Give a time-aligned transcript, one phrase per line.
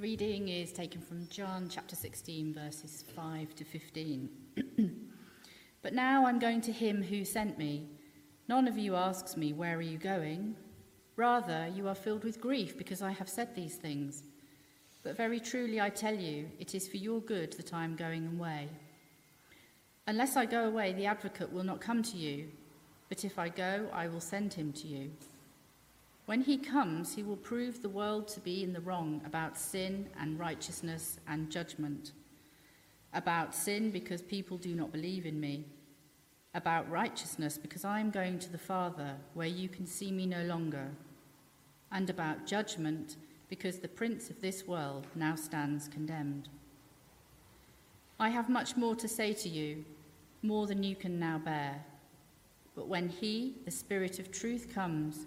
[0.00, 4.30] reading is taken from John chapter 16, verses 5 to 15.
[5.82, 7.86] but now I'm going to him who sent me.
[8.48, 10.56] None of you asks me, Where are you going?
[11.16, 14.22] Rather, you are filled with grief because I have said these things.
[15.02, 18.26] But very truly I tell you, it is for your good that I am going
[18.26, 18.68] away.
[20.06, 22.48] Unless I go away, the advocate will not come to you,
[23.10, 25.10] but if I go, I will send him to you.
[26.30, 30.08] When he comes, he will prove the world to be in the wrong about sin
[30.16, 32.12] and righteousness and judgment.
[33.12, 35.64] About sin, because people do not believe in me.
[36.54, 40.44] About righteousness, because I am going to the Father, where you can see me no
[40.44, 40.92] longer.
[41.90, 43.16] And about judgment,
[43.48, 46.48] because the prince of this world now stands condemned.
[48.20, 49.84] I have much more to say to you,
[50.42, 51.84] more than you can now bear.
[52.76, 55.26] But when he, the Spirit of truth, comes,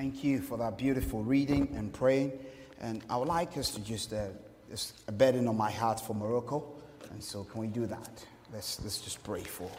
[0.00, 2.32] Thank you for that beautiful reading and praying.
[2.80, 4.28] And I would like us to just, uh,
[4.70, 6.72] just a burden on my heart for Morocco.
[7.10, 8.24] And so, can we do that?
[8.50, 9.70] Let's, let's just pray for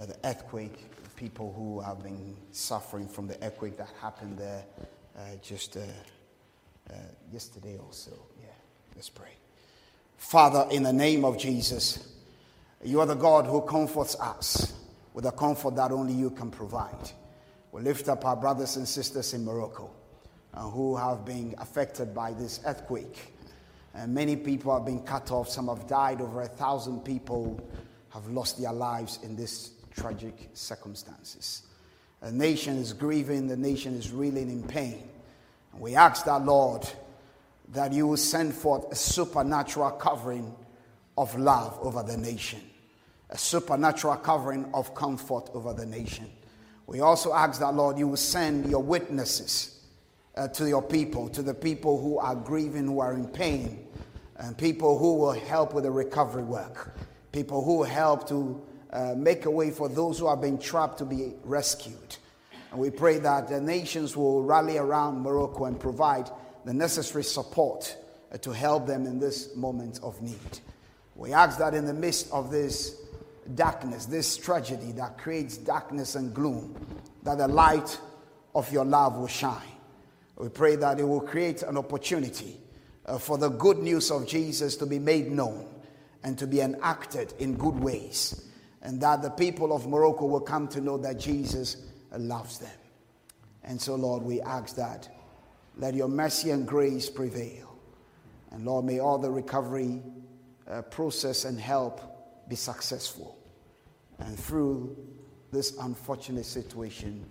[0.00, 4.64] uh, the earthquake, the people who have been suffering from the earthquake that happened there
[5.14, 5.80] uh, just uh,
[6.88, 6.94] uh,
[7.30, 8.12] yesterday or so.
[8.40, 8.46] Yeah,
[8.96, 9.32] let's pray.
[10.16, 12.14] Father, in the name of Jesus,
[12.82, 14.72] you are the God who comforts us
[15.12, 17.10] with a comfort that only you can provide.
[17.74, 19.90] We lift up our brothers and sisters in Morocco
[20.54, 23.34] uh, who have been affected by this earthquake.
[23.94, 25.48] And many people have been cut off.
[25.48, 26.20] Some have died.
[26.20, 27.60] Over a thousand people
[28.10, 31.62] have lost their lives in these tragic circumstances.
[32.22, 35.08] The nation is grieving, the nation is reeling in pain.
[35.72, 36.88] And we ask that, Lord,
[37.72, 40.54] that you will send forth a supernatural covering
[41.18, 42.60] of love over the nation,
[43.30, 46.30] a supernatural covering of comfort over the nation.
[46.86, 49.80] We also ask that, Lord, you will send your witnesses
[50.36, 53.86] uh, to your people, to the people who are grieving, who are in pain,
[54.36, 56.96] and people who will help with the recovery work,
[57.32, 58.62] people who will help to
[58.92, 62.16] uh, make a way for those who have been trapped to be rescued.
[62.70, 66.28] And we pray that the nations will rally around Morocco and provide
[66.64, 67.96] the necessary support
[68.32, 70.60] uh, to help them in this moment of need.
[71.14, 73.00] We ask that in the midst of this
[73.54, 76.74] darkness, this tragedy that creates darkness and gloom,
[77.22, 77.98] that the light
[78.54, 79.60] of your love will shine.
[80.36, 82.60] We pray that it will create an opportunity
[83.06, 85.68] uh, for the good news of Jesus to be made known
[86.22, 88.48] and to be enacted in good ways,
[88.82, 91.76] and that the people of Morocco will come to know that Jesus
[92.16, 92.70] loves them.
[93.62, 95.08] And so, Lord, we ask that
[95.76, 97.76] let your mercy and grace prevail.
[98.52, 100.02] And Lord, may all the recovery
[100.68, 102.13] uh, process and help
[102.48, 103.38] be successful.
[104.18, 104.96] And through
[105.52, 107.24] this unfortunate situation,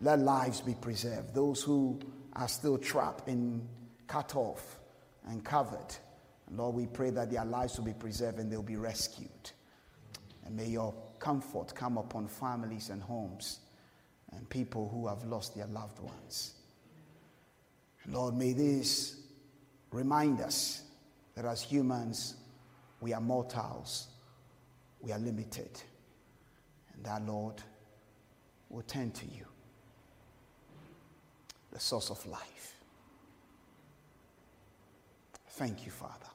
[0.00, 1.34] let lives be preserved.
[1.34, 2.00] Those who
[2.34, 3.66] are still trapped and
[4.06, 4.78] cut off
[5.26, 5.94] and covered.
[6.50, 9.30] Lord, we pray that their lives will be preserved and they'll be rescued.
[10.44, 13.60] And may your comfort come upon families and homes
[14.32, 16.54] and people who have lost their loved ones.
[18.08, 19.16] Lord, may this
[19.90, 20.82] remind us
[21.34, 22.36] that as humans,
[23.00, 24.08] we are mortals
[25.06, 25.70] we are limited.
[26.92, 27.62] And that, Lord,
[28.68, 29.46] will turn to you,
[31.70, 32.74] the source of life.
[35.50, 36.26] Thank you, Father.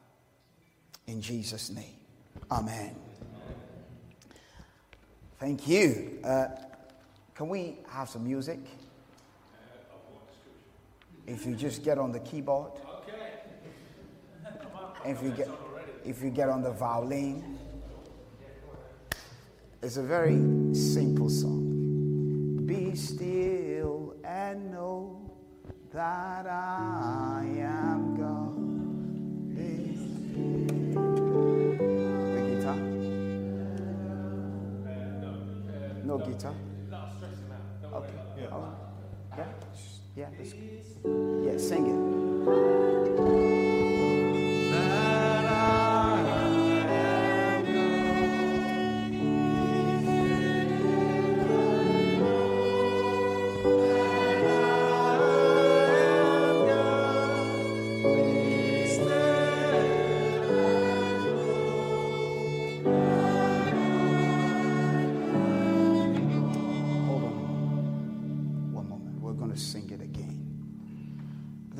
[1.07, 1.97] In Jesus' name,
[2.49, 2.95] amen.
[5.37, 6.19] Thank you.
[6.23, 6.47] Uh,
[7.35, 8.59] can we have some music?
[11.27, 12.71] If you just get on the keyboard.
[15.03, 15.49] If you get,
[16.05, 17.57] if you get on the violin.
[19.83, 20.37] It's a very
[20.75, 22.61] simple song.
[22.67, 25.19] Be still and know
[25.91, 29.55] that I am God.
[29.55, 29.97] Be
[32.35, 32.77] the guitar?
[36.05, 36.53] No guitar?
[37.91, 38.13] Okay.
[38.51, 38.73] Oh.
[39.35, 39.45] Yeah.
[40.15, 40.29] Yeah.
[41.43, 41.57] Yeah.
[41.57, 42.00] Sing it.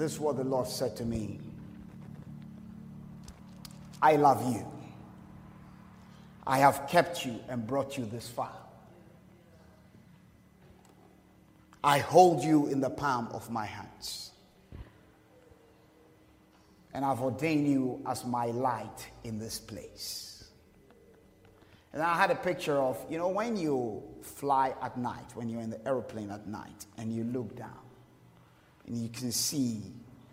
[0.02, 1.40] This is what the Lord said to me
[4.02, 4.66] I love you.
[6.48, 8.52] I have kept you and brought you this far.
[11.84, 14.32] I hold you in the palm of my hands.
[16.96, 20.46] And I've ordained you as my light in this place.
[21.94, 25.62] And I had a picture of, you know, when you fly at night, when you're
[25.62, 27.91] in the airplane at night, and you look down,
[28.92, 29.82] and you can see,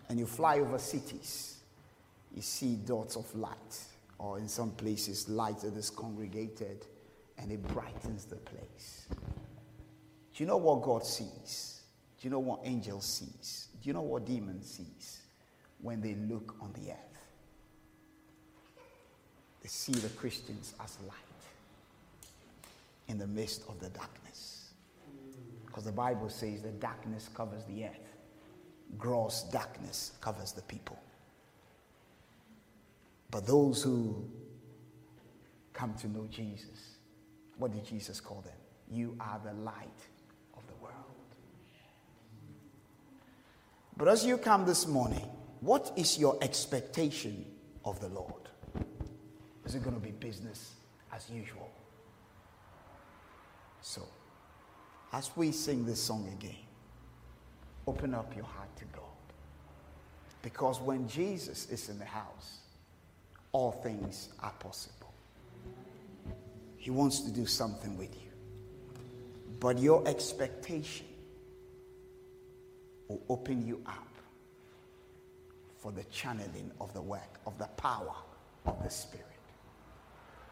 [0.09, 1.59] and you fly over cities,
[2.35, 3.83] you see dots of light,
[4.17, 6.85] or in some places, light that is congregated,
[7.37, 9.05] and it brightens the place.
[9.09, 11.83] Do you know what God sees?
[12.19, 13.69] Do you know what angels sees?
[13.81, 15.21] Do you know what demons sees
[15.81, 16.97] when they look on the earth?
[19.61, 21.15] They see the Christians as light
[23.07, 24.71] in the midst of the darkness.
[25.65, 28.08] Because the Bible says the darkness covers the earth,
[28.97, 30.99] gross darkness covers the people.
[33.31, 34.27] But those who
[35.73, 36.97] come to know Jesus,
[37.57, 38.53] what did Jesus call them?
[38.91, 39.87] You are the light
[40.57, 40.95] of the world.
[43.95, 45.29] But as you come this morning,
[45.61, 47.45] what is your expectation
[47.85, 48.33] of the Lord?
[49.65, 50.71] Is it going to be business
[51.13, 51.69] as usual?
[53.81, 54.01] So,
[55.13, 56.55] as we sing this song again,
[57.89, 59.03] open up your heart to God.
[60.43, 62.59] Because when Jesus is in the house,
[63.51, 65.11] all things are possible.
[66.77, 68.29] He wants to do something with you.
[69.59, 71.07] But your expectation
[73.07, 74.07] will open you up
[75.79, 78.15] for the channeling of the work, of the power
[78.67, 79.25] of the Spirit.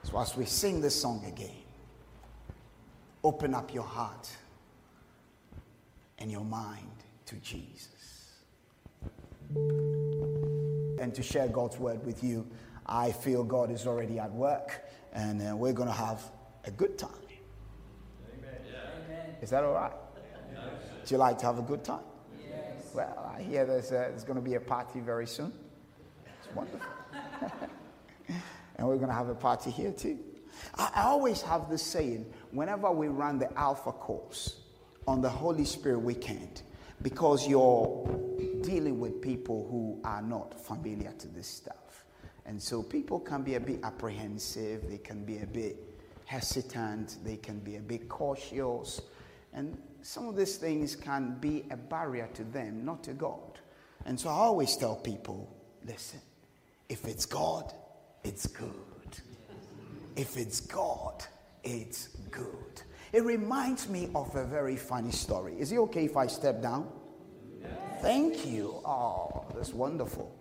[0.02, 1.64] So as we sing this song again,
[3.24, 4.28] open up your heart
[6.18, 6.90] and your mind
[7.28, 8.32] to Jesus.
[9.56, 12.48] And to share God's word with you,
[12.86, 16.22] I feel God is already at work and uh, we're going to have
[16.66, 17.12] a good time.
[18.38, 19.36] Amen.
[19.42, 19.92] Is that all right?
[20.54, 20.64] Yes.
[21.06, 22.04] Do you like to have a good time?
[22.94, 25.54] Well, I hear there's, a, there's going to be a party very soon.
[26.26, 26.82] It's wonderful.
[28.76, 30.18] and we're going to have a party here too.
[30.76, 34.62] I, I always have this saying whenever we run the Alpha course
[35.08, 36.64] on the Holy Spirit weekend,
[37.02, 38.06] because you're
[38.64, 42.06] dealing with people who are not familiar to this stuff.
[42.46, 45.78] And so people can be a bit apprehensive, they can be a bit
[46.26, 49.02] hesitant, they can be a bit cautious.
[49.54, 53.60] And some of these things can be a barrier to them, not to God.
[54.06, 55.54] And so I always tell people
[55.86, 56.22] listen,
[56.90, 57.74] if it's God,
[58.24, 58.72] it's good.
[60.16, 61.24] If it's God,
[61.64, 62.82] it's good.
[63.14, 65.56] It reminds me of a very funny story.
[65.60, 66.88] Is it okay if I step down?
[67.62, 67.72] Yes.
[68.02, 68.82] Thank you.
[68.86, 70.36] Oh, that's wonderful.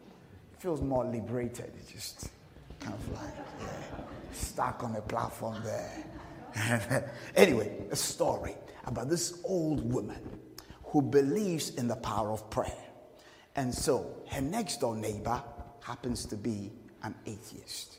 [0.53, 1.73] It feels more liberated.
[1.79, 2.31] It's just
[2.81, 3.67] kind of like yeah,
[4.33, 7.13] stuck on a platform there.
[7.37, 10.21] anyway, a story about this old woman
[10.85, 12.73] who believes in the power of prayer.
[13.55, 15.43] And so her next door neighbor
[15.83, 17.99] happens to be an atheist.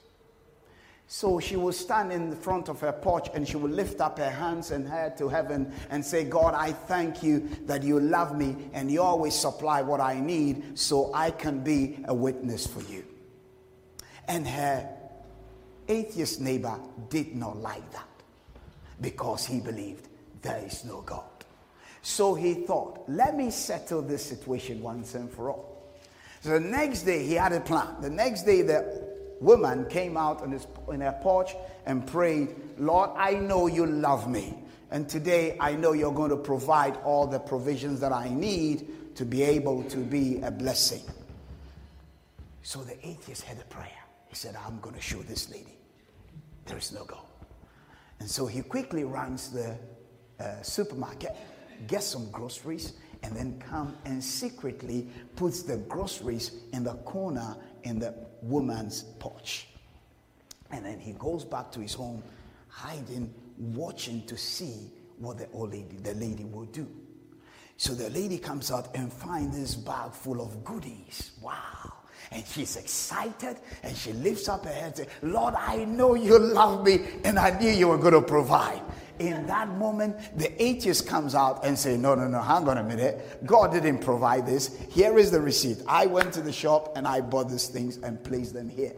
[1.10, 4.20] So she will stand in the front of her porch and she will lift up
[4.20, 8.38] her hands and head to heaven and say, God, I thank you that you love
[8.38, 12.82] me and you always supply what I need so I can be a witness for
[12.82, 13.06] you.
[14.28, 14.90] And her
[15.88, 16.78] atheist neighbor
[17.10, 18.10] did not like that
[19.00, 20.10] because he believed
[20.42, 21.24] there is no God.
[22.02, 25.78] So he thought, let me settle this situation once and for all.
[26.42, 28.02] So the next day he had a plan.
[28.02, 29.07] The next day the
[29.39, 34.29] woman came out on, his, on her porch and prayed, Lord, I know you love
[34.29, 34.53] me.
[34.91, 39.25] And today I know you're going to provide all the provisions that I need to
[39.25, 41.01] be able to be a blessing.
[42.62, 43.91] So the atheist had a prayer.
[44.27, 45.77] He said, I'm going to show this lady
[46.67, 47.25] there is no God.
[48.20, 49.77] And so he quickly runs the
[50.39, 51.36] uh, supermarket,
[51.88, 57.56] gets some groceries, and then come and secretly puts the groceries in the corner
[57.88, 59.67] in the woman's porch.
[60.72, 62.22] And then he goes back to his home,
[62.67, 66.88] hiding, watching to see what the old lady, the lady will do.
[67.77, 71.32] So the lady comes out and finds this bag full of goodies.
[71.41, 71.94] Wow.
[72.32, 76.38] And she's excited and she lifts up her head and says, Lord, I know you
[76.38, 78.82] love me and I knew you were going to provide
[79.20, 82.84] in that moment, the atheist comes out and say, no, no, no, hang on a
[82.84, 83.46] minute.
[83.46, 84.78] God didn't provide this.
[84.92, 85.78] Here is the receipt.
[85.88, 88.94] I went to the shop and I bought these things and placed them here.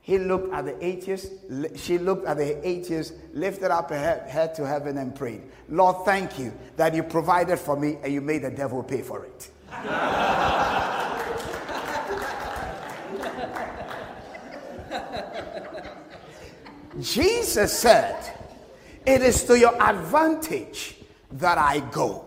[0.00, 1.32] He looked at the atheist.
[1.74, 6.04] She looked at the atheist, lifted up her head, head to heaven and prayed, Lord,
[6.04, 9.50] thank you that you provided for me and you made the devil pay for it.
[17.00, 18.35] Jesus said,
[19.06, 20.96] It is to your advantage
[21.32, 22.24] that I go.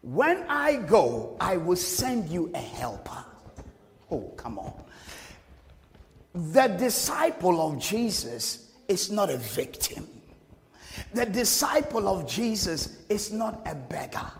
[0.00, 3.24] When I go, I will send you a helper.
[4.10, 4.72] Oh, come on.
[6.34, 10.08] The disciple of Jesus is not a victim.
[11.12, 14.30] The disciple of Jesus is not a beggar.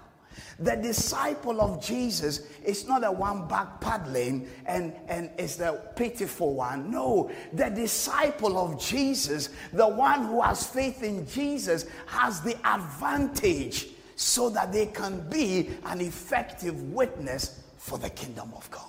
[0.58, 6.54] The disciple of Jesus is not the one back paddling and, and is the pitiful
[6.54, 6.90] one.
[6.90, 13.88] No, the disciple of Jesus, the one who has faith in Jesus, has the advantage
[14.16, 18.82] so that they can be an effective witness for the kingdom of God.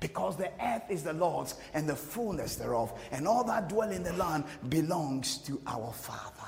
[0.00, 4.02] Because the earth is the Lord's and the fullness thereof, and all that dwell in
[4.02, 6.43] the land belongs to our Father.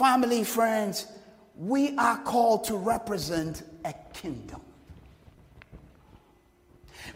[0.00, 1.08] Family, friends,
[1.54, 4.62] we are called to represent a kingdom.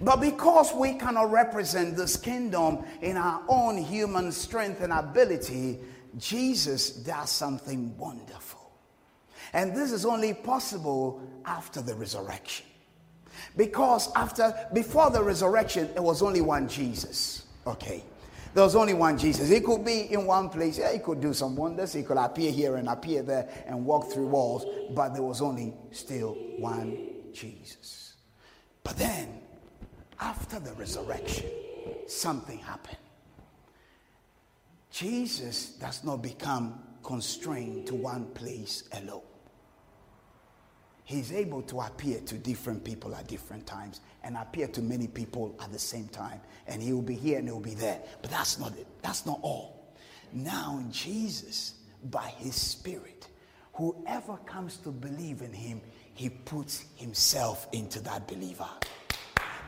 [0.01, 5.79] But because we cannot represent this kingdom in our own human strength and ability,
[6.19, 8.71] Jesus does something wonderful.
[9.55, 12.67] And this is only possible after the resurrection.
[13.57, 17.47] Because after before the resurrection, it was only one Jesus.
[17.67, 18.05] Okay.
[18.55, 19.49] There was only one Jesus.
[19.49, 20.79] He could be in one place.
[20.79, 21.93] Yeah, he could do some wonders.
[21.93, 24.65] He could appear here and appear there and walk through walls.
[24.95, 26.97] But there was only still one
[27.33, 28.15] Jesus.
[28.85, 29.41] But then,
[30.21, 31.51] after the resurrection,
[32.07, 32.99] something happened.
[34.93, 39.23] Jesus does not become constrained to one place alone.
[41.05, 45.55] He's able to appear to different people at different times and appear to many people
[45.63, 46.41] at the same time.
[46.67, 48.01] And he will be here and he will be there.
[48.23, 48.87] But that's not it.
[49.03, 49.95] That's not all.
[50.33, 51.75] Now, Jesus,
[52.11, 53.29] by his Spirit,
[53.75, 55.83] whoever comes to believe in him,
[56.15, 58.69] he puts himself into that believer.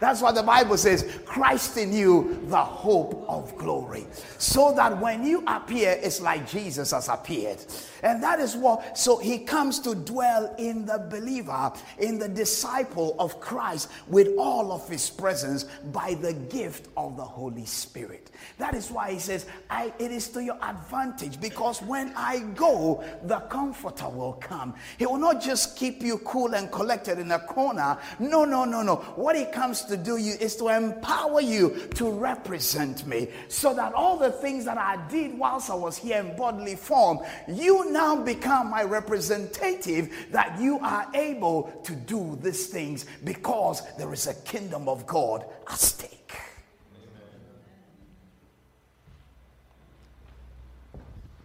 [0.01, 4.07] That's what the Bible says Christ in you, the hope of glory.
[4.39, 7.59] So that when you appear, it's like Jesus has appeared.
[8.03, 13.17] And that is what, so he comes to dwell in the believer, in the disciple
[13.19, 18.31] of Christ, with all of his presence by the gift of the Holy Spirit.
[18.59, 23.03] That is why he says, I, It is to your advantage because when I go,
[23.25, 24.75] the comforter will come.
[24.99, 27.99] He will not just keep you cool and collected in a corner.
[28.19, 28.97] No, no, no, no.
[29.17, 33.93] What he comes to do you is to empower you to represent me so that
[33.95, 38.17] all the things that I did whilst I was here in bodily form, you now
[38.17, 44.35] become my representative that you are able to do these things because there is a
[44.35, 46.13] kingdom of God at stake.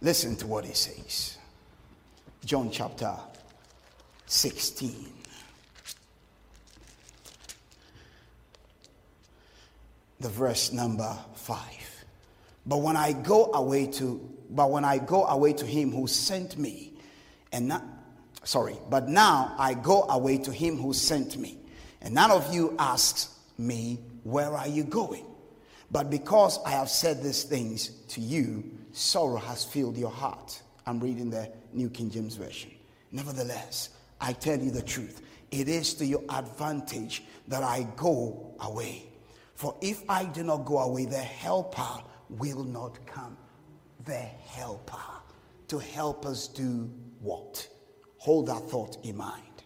[0.00, 1.38] Listen to what he says.
[2.44, 3.14] John chapter
[4.26, 5.12] 16.
[10.22, 12.04] The verse number five.
[12.64, 16.56] But when I go away to, but when I go away to him who sent
[16.56, 16.94] me,
[17.50, 17.82] and not,
[18.44, 21.58] sorry, but now I go away to him who sent me,
[22.00, 25.26] and none of you asks me, where are you going?
[25.90, 30.60] But because I have said these things to you, sorrow has filled your heart.
[30.86, 32.70] I'm reading the New King James Version.
[33.10, 35.20] Nevertheless, I tell you the truth.
[35.50, 39.11] It is to your advantage that I go away.
[39.62, 43.36] For if I do not go away, the helper will not come.
[44.04, 44.96] The helper.
[45.68, 46.90] To help us do
[47.20, 47.68] what?
[48.16, 49.62] Hold that thought in mind.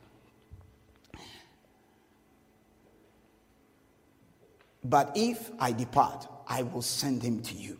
[4.84, 7.78] But if I depart, I will send him to you.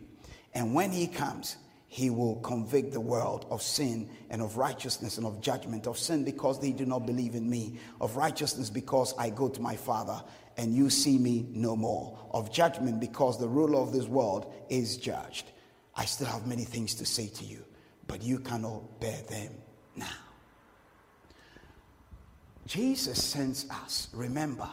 [0.55, 1.57] And when he comes,
[1.87, 6.23] he will convict the world of sin and of righteousness and of judgment of sin
[6.23, 10.21] because they do not believe in me of righteousness because i go to my father
[10.57, 14.97] and you see me no more of judgment because the ruler of this world is
[14.97, 15.51] judged
[15.95, 17.63] i still have many things to say to you
[18.07, 19.51] but you cannot bear them
[19.95, 20.05] now
[22.65, 24.69] jesus sends us remember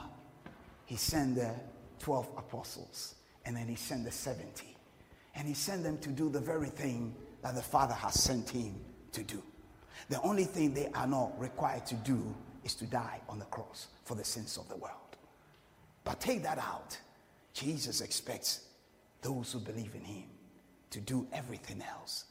[0.86, 1.54] he sent the
[2.00, 3.14] 12 apostles
[3.44, 4.74] and then he sent the 70
[5.34, 8.74] and he sent them to do the very thing that the Father has sent him
[9.12, 9.42] to do.
[10.08, 13.88] The only thing they are not required to do is to die on the cross
[14.04, 15.03] for the sins of the world.
[16.04, 16.98] But take that out.
[17.52, 18.60] Jesus expects
[19.22, 20.24] those who believe in him
[20.90, 22.26] to do everything else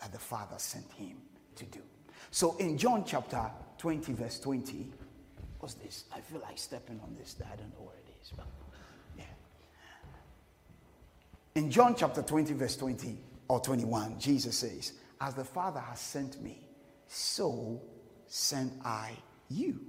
[0.00, 1.18] that the Father sent him
[1.56, 1.80] to do.
[2.30, 4.90] So in John chapter 20, verse 20,
[5.60, 6.04] what's this?
[6.14, 7.36] I feel like stepping on this.
[7.40, 8.32] I don't know where it is.
[8.36, 8.46] But
[9.16, 9.24] yeah.
[11.54, 13.18] in John chapter 20, verse 20
[13.48, 16.68] or 21, Jesus says, As the Father has sent me,
[17.06, 17.80] so
[18.26, 19.12] sent I
[19.48, 19.80] you.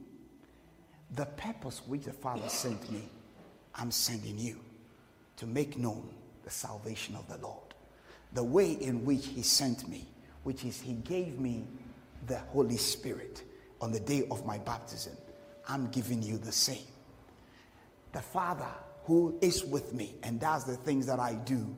[1.16, 3.10] The purpose which the Father sent me,
[3.80, 4.60] I'm sending you
[5.38, 6.10] to make known
[6.44, 7.74] the salvation of the Lord.
[8.34, 10.06] The way in which He sent me,
[10.44, 11.66] which is He gave me
[12.28, 13.44] the Holy Spirit
[13.80, 15.14] on the day of my baptism,
[15.68, 16.88] I'm giving you the same.
[18.12, 18.68] The Father
[19.06, 21.74] who is with me and does the things that I do,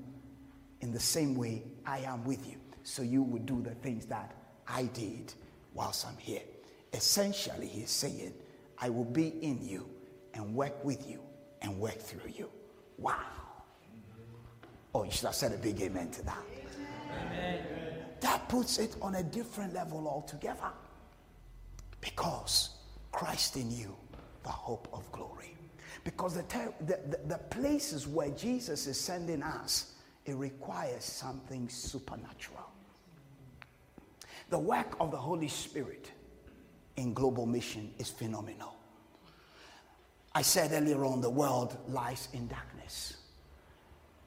[0.81, 2.57] in the same way I am with you.
[2.83, 4.35] So you would do the things that
[4.67, 5.33] I did
[5.75, 6.41] whilst I'm here.
[6.93, 8.33] Essentially, he's saying,
[8.79, 9.87] I will be in you
[10.33, 11.19] and work with you
[11.61, 12.49] and work through you.
[12.97, 13.15] Wow.
[14.93, 16.43] Oh, you should have said a big amen to that.
[17.09, 17.59] Amen.
[18.19, 20.71] That puts it on a different level altogether.
[22.01, 22.77] Because
[23.11, 23.95] Christ in you,
[24.43, 25.55] the hope of glory.
[26.03, 29.93] Because the, ter- the, the, the places where Jesus is sending us,
[30.25, 32.69] it requires something supernatural.
[34.49, 36.11] The work of the Holy Spirit
[36.97, 38.75] in global mission is phenomenal.
[40.33, 43.17] I said earlier on, the world lies in darkness.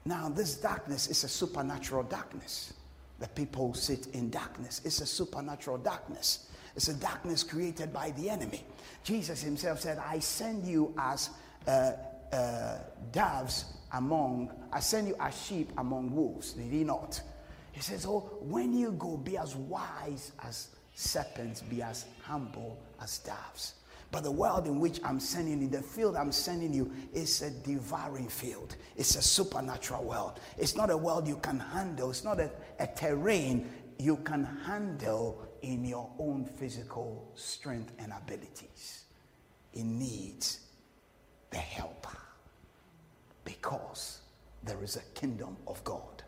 [0.05, 2.73] Now, this darkness is a supernatural darkness.
[3.19, 4.81] The people sit in darkness.
[4.85, 6.47] It's a supernatural darkness.
[6.75, 8.63] It's a darkness created by the enemy.
[9.03, 11.29] Jesus himself said, I send you as
[11.67, 11.93] uh,
[12.31, 12.77] uh,
[13.11, 16.53] doves among, I send you as sheep among wolves.
[16.53, 17.19] Did he not?
[17.71, 23.19] He says, Oh, when you go, be as wise as serpents, be as humble as
[23.19, 23.75] doves.
[24.15, 27.51] But the world in which I'm sending you, the field I'm sending you, is a
[27.51, 28.77] devouring field.
[28.95, 30.39] It's a supernatural world.
[30.57, 33.69] It's not a world you can handle, it's not a, a terrain
[33.99, 39.03] you can handle in your own physical strength and abilities.
[39.73, 40.61] It needs
[41.49, 42.17] the helper
[43.43, 44.19] because
[44.63, 46.23] there is a kingdom of God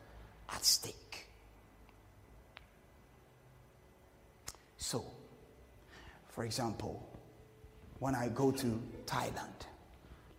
[0.50, 1.26] at stake.
[4.76, 5.06] So,
[6.28, 7.16] for example,
[7.99, 9.65] when I go to Thailand,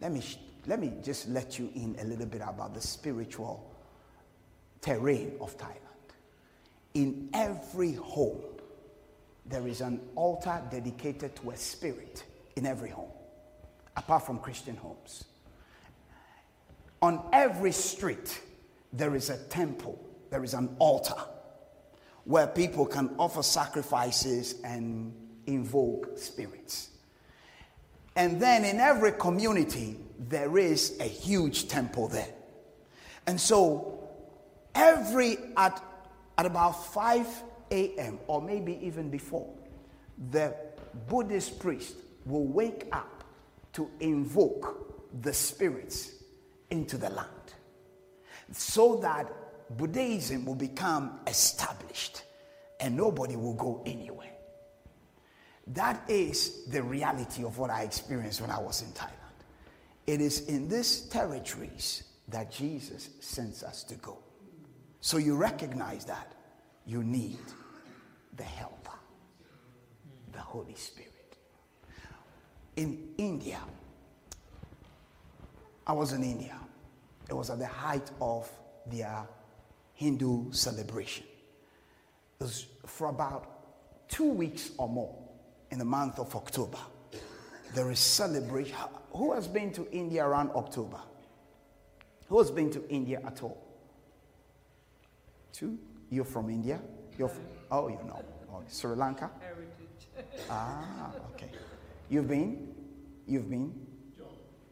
[0.01, 0.23] let me,
[0.66, 3.75] let me just let you in a little bit about the spiritual
[4.81, 5.75] terrain of Thailand.
[6.94, 8.42] In every home,
[9.47, 12.25] there is an altar dedicated to a spirit
[12.57, 13.11] in every home,
[13.97, 15.25] apart from Christian homes.
[17.01, 18.40] On every street,
[18.92, 19.99] there is a temple,
[20.31, 21.14] there is an altar
[22.25, 25.14] where people can offer sacrifices and
[25.47, 26.90] invoke spirits.
[28.19, 32.35] And then in every community, there is a huge temple there.
[33.29, 34.11] And so
[34.75, 35.81] every at,
[36.37, 37.29] at about 5
[37.71, 38.19] a.m.
[38.27, 39.49] or maybe even before,
[40.33, 40.53] the
[41.09, 41.95] Buddhist priest
[42.27, 43.23] will wake up
[43.75, 46.11] to invoke the spirits
[46.71, 47.29] into the land
[48.51, 49.31] so that
[49.77, 52.25] Buddhism will become established
[52.81, 54.38] and nobody will go anywhere.
[55.75, 59.13] That is the reality of what I experienced when I was in Thailand.
[60.07, 64.19] It is in these territories that Jesus sends us to go.
[65.01, 66.33] So you recognize that
[66.87, 67.39] you need
[68.37, 68.99] the helper,
[70.33, 71.37] the Holy Spirit.
[72.77, 73.61] In India,
[75.87, 76.57] I was in India.
[77.29, 78.51] It was at the height of
[78.87, 79.27] their
[79.93, 81.27] Hindu celebration.
[82.41, 85.28] It was for about two weeks or more
[85.71, 86.79] in the month of October.
[87.75, 88.77] There is celebration.
[89.13, 90.99] Who has been to India around October?
[92.29, 93.63] Who has been to India at all?
[95.53, 95.79] Two?
[96.11, 96.81] You're from India?
[97.19, 98.23] You're from, oh, you know.
[98.53, 99.31] Oh, Sri Lanka?
[99.41, 100.41] Heritage.
[100.51, 101.51] ah, okay.
[102.09, 102.75] You've been?
[103.27, 103.73] You've been?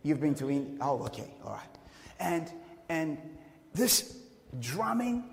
[0.02, 0.78] You've been to India?
[0.80, 1.34] Oh, okay.
[1.44, 1.78] All right.
[2.20, 2.50] And,
[2.88, 3.18] and
[3.74, 4.18] this
[4.60, 5.24] drumming,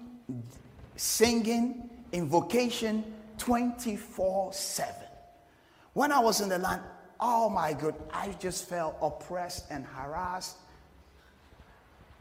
[0.95, 3.03] singing, invocation
[3.37, 4.95] 24 7.
[5.93, 6.81] When I was in the land,
[7.19, 10.57] oh my God, I just felt oppressed and harassed.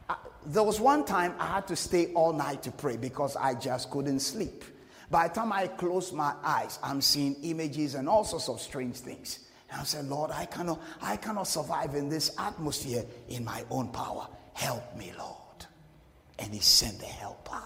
[0.08, 3.54] I, there was one time I had to stay all night to pray because I
[3.54, 4.64] just couldn't sleep.
[5.10, 8.96] By the time I closed my eyes, I'm seeing images and all sorts of strange
[8.96, 9.48] things.
[9.70, 13.88] And I said, Lord, I cannot, I cannot survive in this atmosphere in my own
[13.88, 14.28] power.
[14.52, 15.38] Help me, Lord.
[16.38, 17.62] And he sent the helper.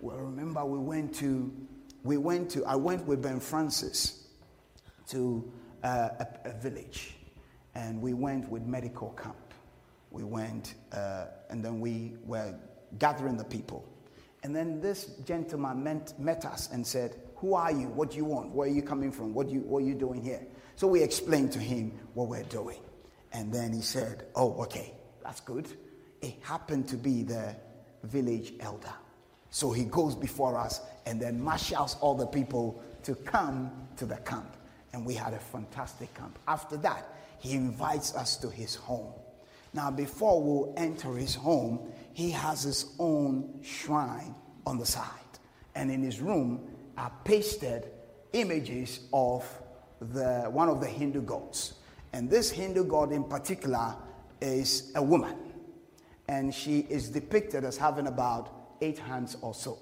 [0.00, 1.52] Well, remember we went to,
[2.02, 4.25] we went to, I went with Ben Francis
[5.08, 7.14] to uh, a, a, village,
[7.74, 9.36] and we went with medical camp.
[10.10, 12.54] We went, uh, and then we were
[12.98, 13.86] gathering the people.
[14.42, 17.88] And then this gentleman met, met us and said, Who are you?
[17.88, 18.50] What do you want?
[18.50, 19.34] Where are you coming from?
[19.34, 20.46] What, you, what are you doing here?
[20.76, 22.78] So we explained to him what we're doing.
[23.32, 25.68] And then he said, Oh, okay, that's good.
[26.22, 27.56] It happened to be the
[28.04, 28.92] village elder.
[29.50, 34.16] So he goes before us and then marshals all the people to come to the
[34.16, 34.56] camp.
[34.96, 36.38] And we had a fantastic camp.
[36.48, 37.06] After that,
[37.38, 39.12] he invites us to his home.
[39.74, 44.34] Now, before we enter his home, he has his own shrine
[44.66, 45.04] on the side.
[45.74, 47.90] And in his room are pasted
[48.32, 49.46] images of
[50.00, 51.74] the, one of the Hindu gods.
[52.14, 53.94] And this Hindu god in particular
[54.40, 55.36] is a woman.
[56.26, 58.48] And she is depicted as having about
[58.80, 59.76] eight hands or so.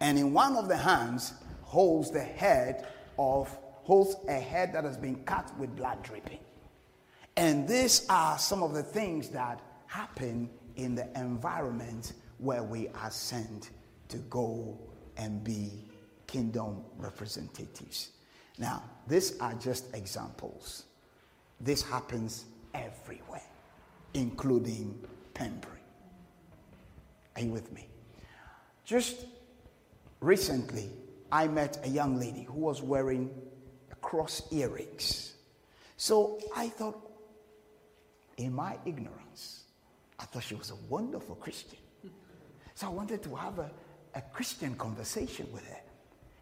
[0.00, 3.56] And in one of the hands holds the head of,
[3.90, 6.38] holds a head that has been cut with blood dripping.
[7.36, 13.10] And these are some of the things that happen in the environment where we are
[13.10, 13.70] sent
[14.06, 14.78] to go
[15.16, 15.88] and be
[16.28, 18.10] kingdom representatives.
[18.58, 20.84] Now, these are just examples.
[21.60, 23.42] This happens everywhere,
[24.14, 25.82] including Pembury.
[27.34, 27.88] Are you with me?
[28.84, 29.26] Just
[30.20, 30.90] recently,
[31.32, 33.30] I met a young lady who was wearing
[34.10, 35.34] cross earrings.
[35.96, 36.98] So I thought,
[38.38, 39.66] in my ignorance,
[40.18, 41.78] I thought she was a wonderful Christian.
[42.74, 43.70] So I wanted to have a,
[44.16, 45.80] a Christian conversation with her.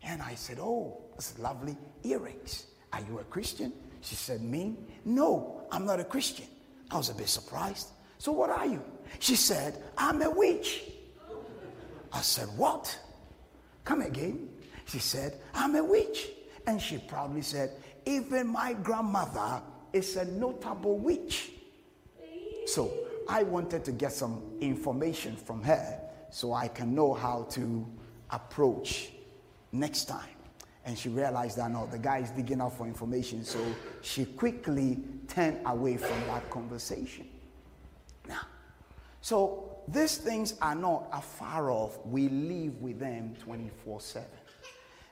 [0.03, 2.69] And I said, Oh, those lovely earrings.
[2.95, 3.75] Are you a Christian?
[4.01, 4.75] She said, Me?
[5.05, 6.47] No, I'm not a Christian.
[6.91, 7.89] I was a bit surprised.
[8.17, 8.83] So what are you?
[9.19, 10.85] She said, I'm a witch.
[12.15, 12.99] I said, What?
[13.85, 14.49] Come again.
[14.87, 16.29] She said, I'm a witch.
[16.69, 17.71] And she proudly said,
[18.05, 19.63] Even my grandmother
[19.95, 21.51] is a notable witch.
[22.67, 22.93] So
[23.27, 27.87] I wanted to get some information from her so I can know how to
[28.29, 29.09] approach
[29.73, 30.29] next time.
[30.85, 33.45] And she realized that no, the guy is digging out for information.
[33.45, 33.59] So
[34.03, 37.27] she quickly turned away from that conversation.
[38.29, 38.43] Now,
[39.23, 41.99] so these things are not afar off.
[42.05, 44.29] We live with them 24 7.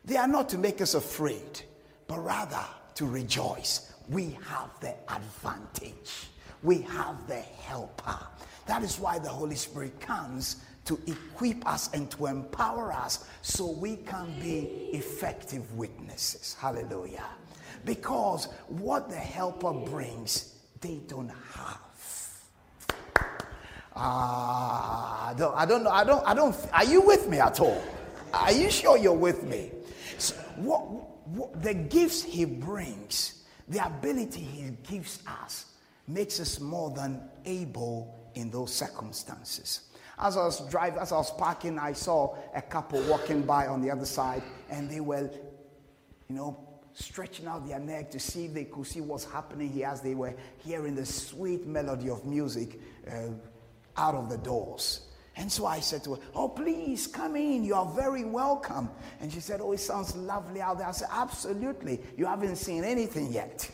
[0.06, 1.62] They are not to make us afraid,
[2.06, 2.64] but rather
[2.94, 3.92] to rejoice.
[4.08, 6.28] We have the advantage,
[6.62, 8.18] we have the helper.
[8.66, 13.70] That is why the Holy Spirit comes to equip us and to empower us so
[13.72, 16.56] we can be effective witnesses.
[16.60, 17.26] Hallelujah.
[17.84, 21.80] Because what the helper brings, they don't have.
[23.96, 25.90] Ah, I don't, I don't know.
[25.90, 27.82] I don't, I don't, are you with me at all?
[28.32, 29.72] Are you sure you're with me?
[30.58, 30.80] What,
[31.28, 35.66] what the gifts he brings, the ability he gives us,
[36.08, 39.80] makes us more than able in those circumstances.
[40.18, 43.82] As I was driving, as I was parking, I saw a couple walking by on
[43.82, 45.30] the other side, and they were,
[46.28, 49.86] you know, stretching out their neck to see if they could see what's happening here
[49.86, 53.28] as they were hearing the sweet melody of music uh,
[53.98, 55.05] out of the doors.
[55.36, 57.62] And so I said to her, Oh, please come in.
[57.62, 58.88] You are very welcome.
[59.20, 60.88] And she said, Oh, it sounds lovely out there.
[60.88, 62.00] I said, Absolutely.
[62.16, 63.70] You haven't seen anything yet.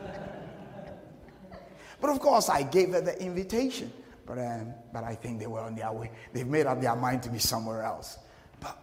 [2.00, 3.92] but of course, I gave her the invitation.
[4.26, 6.10] But, um, but I think they were on their way.
[6.32, 8.18] They've made up their mind to be somewhere else.
[8.60, 8.78] But,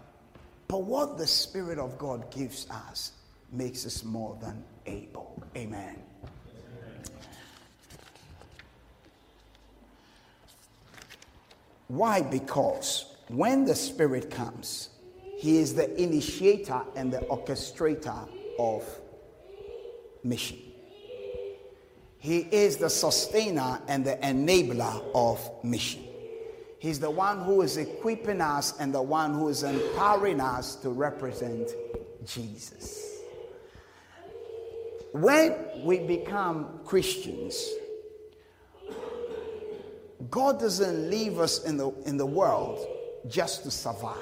[0.67, 3.13] but what the Spirit of God gives us
[3.51, 5.41] makes us more than able.
[5.55, 5.97] Amen.
[11.89, 12.21] Why?
[12.21, 14.89] Because when the Spirit comes,
[15.37, 18.83] He is the initiator and the orchestrator of
[20.23, 20.59] mission.
[22.19, 26.03] He is the sustainer and the enabler of mission.
[26.77, 30.89] He's the one who is equipping us and the one who is empowering us to
[30.89, 31.69] represent
[32.25, 33.05] Jesus.
[35.13, 37.67] When we become Christians,
[40.29, 42.85] God doesn't leave us in the, in the world
[43.27, 44.17] just to survive,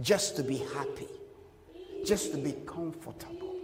[0.00, 1.08] just to be happy,
[2.04, 3.56] just to be comfortable.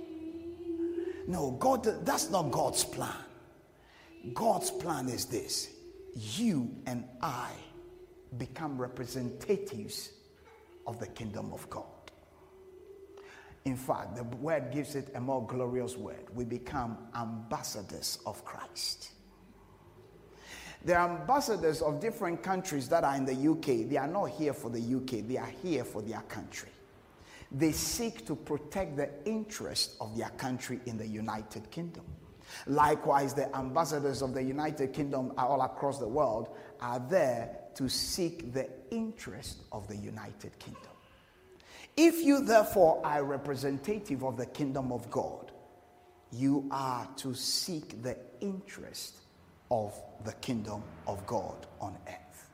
[1.26, 3.12] No, God, that's not God's plan.
[4.34, 5.70] God's plan is this
[6.14, 7.50] you and I
[8.38, 10.10] become representatives
[10.86, 11.84] of the kingdom of God.
[13.64, 16.24] In fact, the word gives it a more glorious word.
[16.34, 19.10] We become ambassadors of Christ.
[20.86, 23.90] There are ambassadors of different countries that are in the UK.
[23.90, 26.68] They are not here for the UK, they are here for their country.
[27.50, 32.04] They seek to protect the interest of their country in the United Kingdom.
[32.68, 38.52] Likewise, the ambassadors of the United Kingdom all across the world are there to seek
[38.54, 40.92] the interest of the United Kingdom.
[41.96, 45.50] If you, therefore, are representative of the kingdom of God,
[46.30, 49.25] you are to seek the interest
[49.70, 52.50] of the kingdom of God on earth.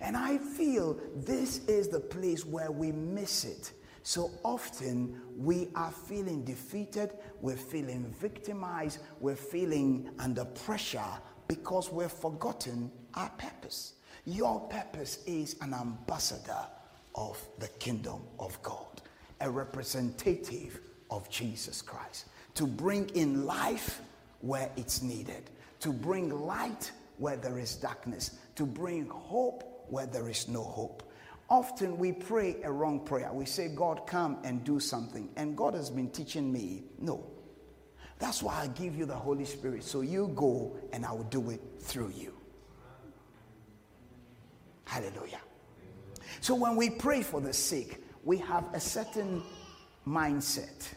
[0.00, 5.92] And I feel this is the place where we miss it So often we are
[5.92, 11.00] feeling defeated, we're feeling victimized, we're feeling under pressure
[11.46, 13.94] because we've forgotten our purpose.
[14.24, 16.66] Your purpose is an ambassador
[17.14, 19.02] of the kingdom of God,
[19.40, 24.00] a representative of Jesus Christ, to bring in life
[24.40, 25.50] where it's needed,
[25.82, 31.02] to bring light where there is darkness, to bring hope where there is no hope.
[31.50, 33.30] Often we pray a wrong prayer.
[33.32, 35.28] We say, God, come and do something.
[35.36, 37.26] And God has been teaching me, no.
[38.20, 39.82] That's why I give you the Holy Spirit.
[39.82, 42.32] So you go and I will do it through you.
[44.84, 45.40] Hallelujah.
[46.40, 49.42] So when we pray for the sick, we have a certain
[50.06, 50.88] mindset.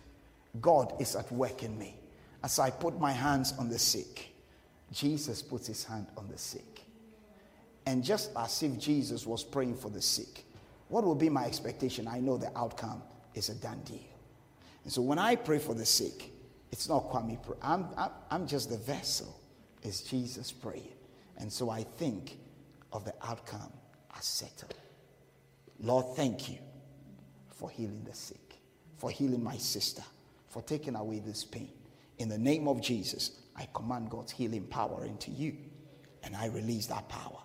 [0.62, 1.98] God is at work in me.
[2.44, 4.35] As I put my hands on the sick,
[4.92, 6.82] Jesus puts his hand on the sick.
[7.86, 10.46] And just as if Jesus was praying for the sick,
[10.88, 12.08] what will be my expectation?
[12.08, 13.02] I know the outcome
[13.34, 14.00] is a done deal.
[14.84, 16.32] And so when I pray for the sick,
[16.72, 17.40] it's not Kwame.
[17.62, 19.40] I'm, I'm, I'm just the vessel.
[19.82, 20.94] It's Jesus praying.
[21.38, 22.38] And so I think
[22.92, 23.72] of the outcome
[24.18, 24.76] as settled.
[25.80, 26.58] Lord, thank you
[27.50, 28.56] for healing the sick,
[28.98, 30.04] for healing my sister,
[30.50, 31.70] for taking away this pain.
[32.18, 35.56] In the name of Jesus, I command God's healing power into you,
[36.24, 37.40] and I release that power.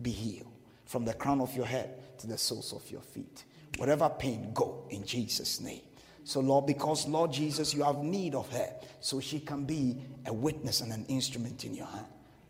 [0.00, 0.52] Be healed
[0.86, 3.44] from the crown of your head to the soles of your feet.
[3.78, 5.82] Whatever pain, go in Jesus' name.
[6.24, 10.32] So, Lord, because, Lord Jesus, you have need of her so she can be a
[10.32, 12.06] witness and an instrument in your hand.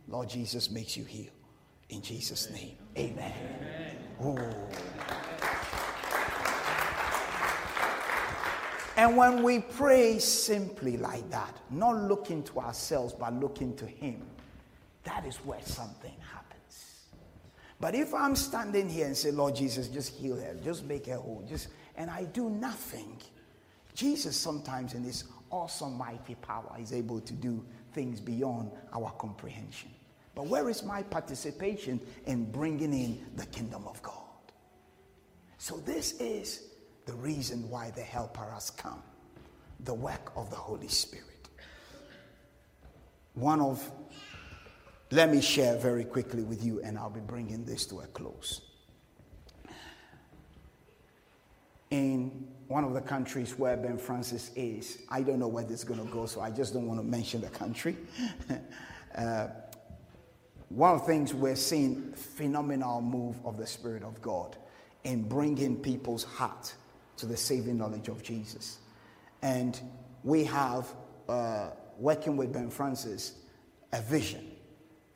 [0.08, 1.30] Lord Jesus makes you heal.
[1.88, 3.32] In Jesus' name, amen.
[4.20, 4.54] amen.
[8.96, 14.22] And when we pray simply like that, not looking to ourselves, but looking to Him,
[15.04, 17.00] that is where something happens.
[17.80, 21.16] But if I'm standing here and say, Lord Jesus, just heal her, just make her
[21.16, 23.16] whole, just, and I do nothing,
[23.94, 29.90] Jesus sometimes in His awesome, mighty power is able to do things beyond our comprehension.
[30.34, 34.16] But where is my participation in bringing in the kingdom of God?
[35.58, 36.71] So, this is
[37.06, 39.02] the reason why the Helper has come
[39.84, 41.48] the work of the Holy Spirit.
[43.34, 43.90] One of,
[45.10, 48.60] let me share very quickly with you, and I'll be bringing this to a close.
[51.90, 55.84] In one of the countries where Ben Francis is, I don't know where this is
[55.84, 57.96] going to go, so I just don't want to mention the country.
[59.16, 59.48] uh,
[60.68, 64.56] one of the things we're seeing phenomenal move of the Spirit of God
[65.04, 66.72] in bringing people's heart
[67.16, 68.78] to the saving knowledge of Jesus.
[69.42, 69.78] And
[70.24, 70.94] we have,
[71.28, 73.34] uh, working with Ben Francis,
[73.92, 74.50] a vision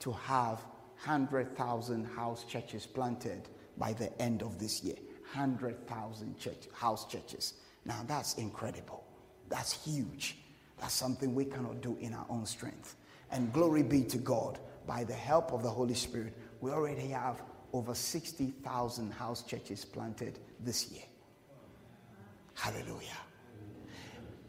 [0.00, 0.60] to have
[1.04, 4.96] 100,000 house churches planted by the end of this year.
[5.32, 7.54] 100,000 church, house churches.
[7.84, 9.04] Now that's incredible.
[9.48, 10.38] That's huge.
[10.78, 12.96] That's something we cannot do in our own strength.
[13.30, 17.42] And glory be to God, by the help of the Holy Spirit, we already have
[17.72, 21.02] over 60,000 house churches planted this year.
[22.56, 23.20] Hallelujah.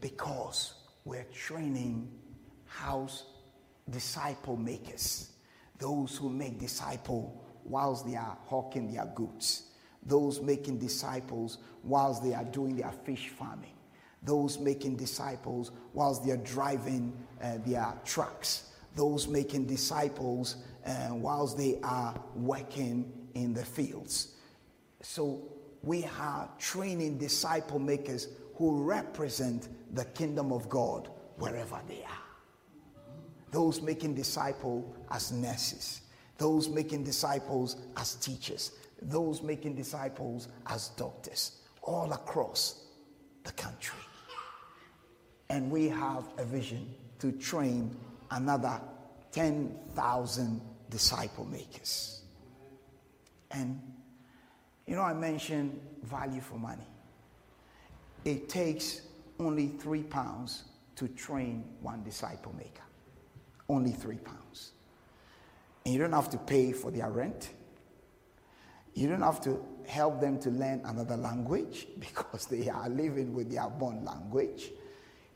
[0.00, 2.10] Because we're training
[2.64, 3.24] house
[3.90, 5.32] disciple makers,
[5.78, 9.64] those who make disciple whilst they are hawking their goods,
[10.02, 13.76] those making disciples whilst they are doing their fish farming,
[14.22, 21.56] those making disciples whilst they are driving uh, their trucks, those making disciples uh, whilst
[21.58, 24.34] they are working in the fields.
[25.02, 25.42] So
[25.82, 32.24] we are training disciple makers who represent the kingdom of God wherever they are.
[33.50, 36.02] Those making disciples as nurses,
[36.36, 42.86] those making disciples as teachers, those making disciples as doctors, all across
[43.44, 43.98] the country.
[45.48, 47.96] And we have a vision to train
[48.30, 48.80] another
[49.32, 50.60] 10,000
[50.90, 52.22] disciple makers.
[53.50, 53.80] And
[54.88, 56.86] you know, I mentioned value for money.
[58.24, 59.02] It takes
[59.38, 60.64] only three pounds
[60.96, 62.82] to train one disciple maker.
[63.68, 64.72] Only three pounds.
[65.84, 67.50] And you don't have to pay for their rent.
[68.94, 73.52] You don't have to help them to learn another language because they are living with
[73.52, 74.70] their born language.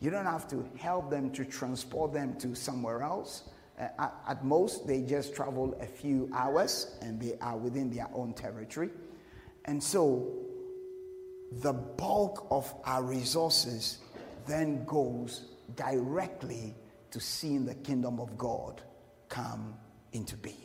[0.01, 3.45] You don't have to help them to transport them to somewhere else.
[3.79, 8.09] Uh, at, at most, they just travel a few hours and they are within their
[8.15, 8.91] own territory.
[9.65, 10.33] And so
[11.51, 13.99] the bulk of our resources
[14.47, 16.75] then goes directly
[17.11, 18.83] to seeing the kingdom of God
[19.29, 19.75] come
[20.13, 20.57] into being.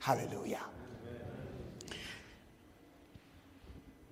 [0.00, 0.60] Hallelujah.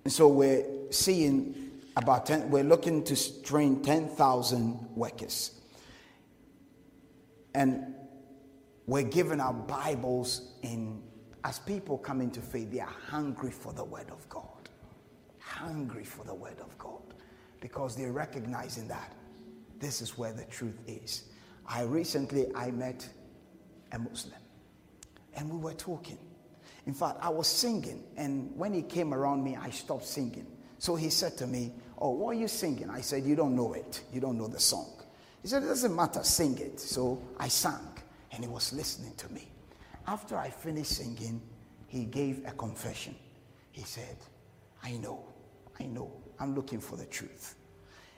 [0.03, 5.51] And so we're seeing about 10, we're looking to train 10,000 workers.
[7.53, 7.93] And
[8.85, 11.03] we're giving our Bibles in,
[11.43, 14.69] as people come into faith, they are hungry for the Word of God.
[15.39, 17.01] Hungry for the Word of God.
[17.59, 19.13] Because they're recognizing that
[19.79, 21.23] this is where the truth is.
[21.67, 23.07] I recently, I met
[23.91, 24.39] a Muslim
[25.35, 26.17] and we were talking.
[26.85, 30.45] In fact, I was singing, and when he came around me, I stopped singing.
[30.79, 32.89] So he said to me, Oh, what are you singing?
[32.89, 34.01] I said, You don't know it.
[34.11, 35.01] You don't know the song.
[35.41, 36.79] He said, It doesn't matter, sing it.
[36.79, 37.97] So I sang,
[38.31, 39.52] and he was listening to me.
[40.07, 41.41] After I finished singing,
[41.87, 43.15] he gave a confession.
[43.71, 44.17] He said,
[44.83, 45.25] I know,
[45.79, 47.55] I know, I'm looking for the truth.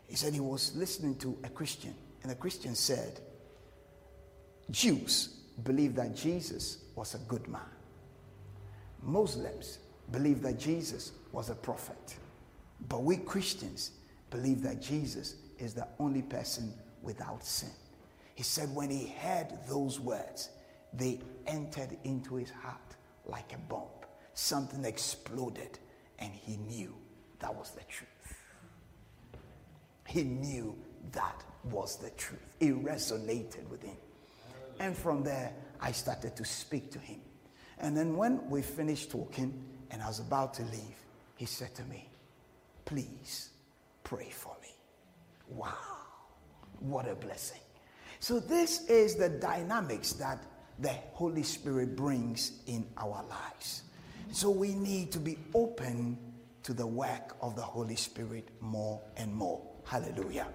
[0.08, 3.20] He said he was listening to a Christian, and the Christian said,
[4.72, 7.62] Jews believe that Jesus was a good man.
[9.02, 9.80] Muslims
[10.12, 12.18] believe that Jesus was a prophet.
[12.90, 13.92] But we Christians
[14.32, 17.70] believe that Jesus is the only person without sin.
[18.34, 20.50] He said when he heard those words,
[20.98, 23.88] they entered into his heart like a bomb.
[24.34, 25.80] Something exploded,
[26.20, 26.94] and he knew
[27.40, 28.10] that was the truth.
[30.08, 30.76] He knew
[31.12, 32.42] that was the truth.
[32.60, 33.98] It resonated with him.
[34.80, 37.22] And from there, I started to speak to him.
[37.80, 40.96] And then when we finished talking and I was about to leave,
[41.36, 42.10] he said to me,
[42.86, 43.50] Please
[44.04, 44.70] pray for me.
[45.48, 45.74] Wow,
[46.80, 47.60] what a blessing.
[48.20, 50.44] So, this is the dynamics that
[50.80, 53.84] the Holy Spirit brings in our lives.
[54.32, 56.18] So, we need to be open
[56.64, 59.62] to the work of the Holy Spirit more and more.
[59.86, 60.48] Hallelujah.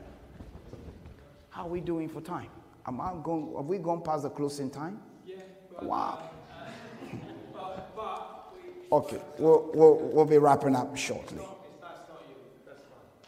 [1.51, 2.49] How are we doing for time?
[2.87, 5.01] Am I going, have we gone past the closing time?
[5.25, 5.37] Yeah.
[5.83, 6.31] Wow.
[7.53, 11.39] But, but we, Okay, we'll, we'll, we'll be wrapping up shortly.
[11.81, 12.35] that's not you.
[12.67, 12.81] That's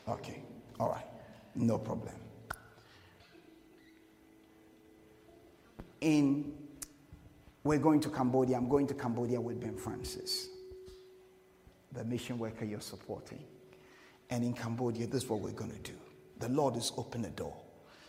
[0.06, 0.14] fine.
[0.16, 0.42] Okay,
[0.80, 1.04] all right,
[1.54, 2.14] no problem.
[6.00, 6.52] In,
[7.64, 8.56] we're going to Cambodia.
[8.56, 10.48] I'm going to Cambodia with Ben Francis,
[11.92, 13.44] the mission worker you're supporting.
[14.30, 15.96] And in Cambodia, this is what we're going to do.
[16.38, 17.56] The Lord has opened the door.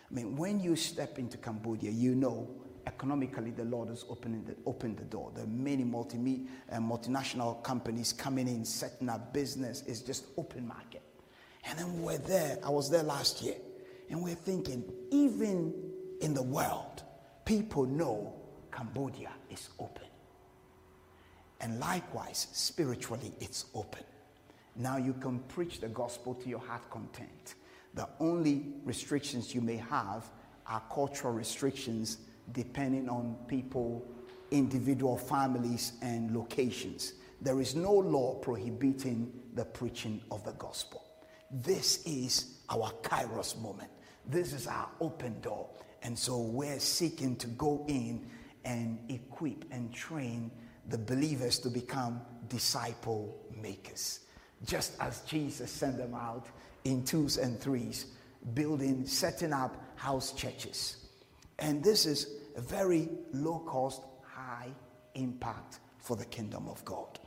[0.09, 2.49] I mean, when you step into Cambodia, you know
[2.85, 5.31] economically the Lord has opened the, opened the door.
[5.33, 9.83] There are many multi, uh, multinational companies coming in, setting up business.
[9.87, 11.01] It's just open market.
[11.65, 12.59] And then we're there.
[12.63, 13.55] I was there last year.
[14.09, 15.73] And we're thinking, even
[16.21, 17.03] in the world,
[17.45, 18.33] people know
[18.71, 20.07] Cambodia is open.
[21.61, 24.03] And likewise, spiritually, it's open.
[24.75, 27.55] Now you can preach the gospel to your heart content.
[27.93, 30.25] The only restrictions you may have
[30.67, 32.17] are cultural restrictions
[32.51, 34.05] depending on people,
[34.51, 37.13] individual families, and locations.
[37.41, 41.03] There is no law prohibiting the preaching of the gospel.
[41.51, 43.91] This is our kairos moment.
[44.27, 45.69] This is our open door.
[46.01, 48.25] And so we're seeking to go in
[48.65, 50.51] and equip and train
[50.89, 54.21] the believers to become disciple makers.
[54.65, 56.47] Just as Jesus sent them out
[56.83, 58.07] in twos and threes,
[58.53, 60.97] building, setting up house churches.
[61.59, 64.69] And this is a very low cost, high
[65.15, 67.19] impact for the kingdom of God.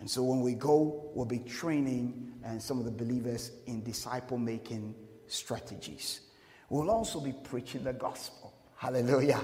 [0.00, 4.38] And so when we go, we'll be training and some of the believers in disciple
[4.38, 4.94] making
[5.26, 6.20] strategies.
[6.68, 8.43] We'll also be preaching the gospel.
[8.84, 9.42] Hallelujah.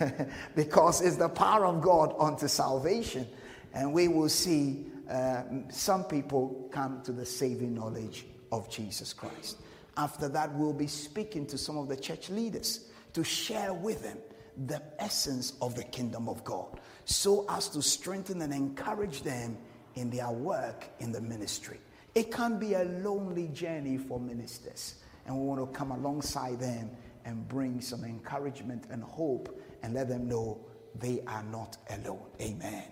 [0.56, 3.24] because it's the power of God unto salvation.
[3.72, 9.58] And we will see uh, some people come to the saving knowledge of Jesus Christ.
[9.96, 14.18] After that, we'll be speaking to some of the church leaders to share with them
[14.66, 19.56] the essence of the kingdom of God so as to strengthen and encourage them
[19.94, 21.78] in their work in the ministry.
[22.16, 26.90] It can be a lonely journey for ministers, and we want to come alongside them
[27.26, 30.64] and bring some encouragement and hope and let them know
[30.94, 32.26] they are not alone.
[32.40, 32.84] Amen.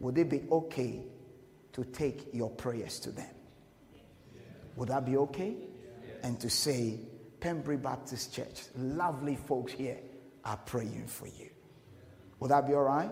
[0.00, 1.04] Would it be okay
[1.72, 3.30] to take your prayers to them?
[4.76, 5.56] Would that be okay?
[6.22, 7.00] And to say,
[7.40, 9.98] Pembury Baptist Church, lovely folks here
[10.44, 11.48] are praying for you.
[12.40, 13.10] Would that be all right?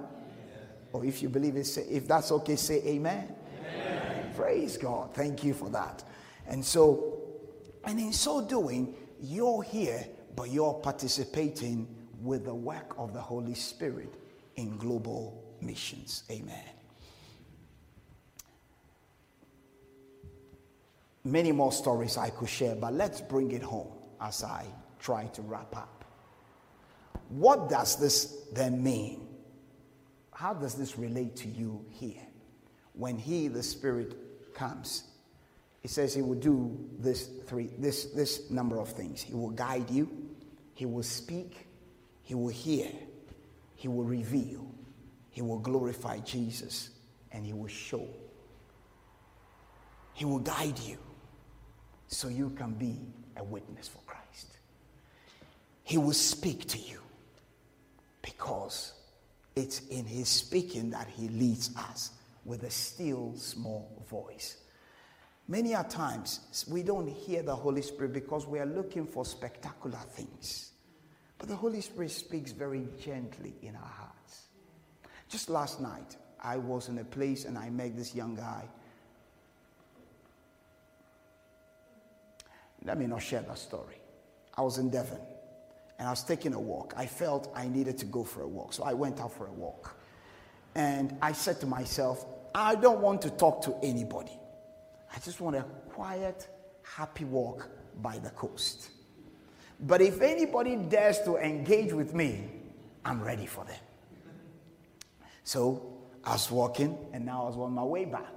[0.93, 3.35] Or if you believe it, say, if that's okay, say amen.
[3.71, 4.33] amen.
[4.35, 5.15] Praise God.
[5.15, 6.03] Thank you for that.
[6.47, 7.23] And so,
[7.85, 10.07] and in so doing, you're here,
[10.37, 11.87] but you're participating
[12.23, 14.15] with the work of the Holy Spirit
[14.57, 16.25] in global missions.
[16.31, 16.65] Amen.
[21.25, 24.65] Many more stories I could share, but let's bring it home as I
[24.99, 26.05] try to wrap up.
[27.29, 29.27] What does this then mean?
[30.33, 32.23] How does this relate to you here?
[32.95, 35.08] When He, the Spirit, comes
[35.81, 39.23] He says he will do this three, this, this number of things.
[39.23, 40.11] He will guide you,
[40.75, 41.67] he will speak,
[42.23, 42.91] he will hear,
[43.77, 44.67] he will reveal,
[45.31, 46.91] he will glorify Jesus,
[47.33, 48.07] and he will show.
[50.15, 50.99] He will guide you
[52.09, 52.99] so you can be
[53.37, 54.59] a witness for Christ.
[55.85, 57.01] He will speak to you
[58.21, 58.95] because
[59.55, 62.11] it's in his speaking that he leads us
[62.45, 64.57] with a still small voice.
[65.51, 69.99] Many a times we don't hear the Holy Spirit because we are looking for spectacular
[70.11, 70.73] things.
[71.39, 74.43] But the Holy Spirit speaks very gently in our hearts.
[75.31, 78.69] Just last night, I was in a place and I met this young guy.
[82.85, 84.01] Let me not share that story.
[84.55, 85.21] I was in Devon
[85.99, 86.93] and I was taking a walk.
[86.97, 89.53] I felt I needed to go for a walk, so I went out for a
[89.53, 89.97] walk.
[90.75, 94.38] And I said to myself, I don't want to talk to anybody.
[95.15, 96.49] I just want a quiet,
[96.83, 97.69] happy walk
[98.01, 98.91] by the coast.
[99.81, 102.51] But if anybody dares to engage with me,
[103.05, 103.79] I'm ready for them.
[105.45, 108.35] So I was walking, and now I was on my way back.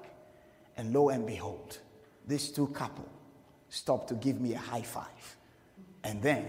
[0.78, 1.80] And lo and behold,
[2.26, 3.10] these two couple
[3.70, 5.36] stopped to give me a high five.
[6.04, 6.46] And then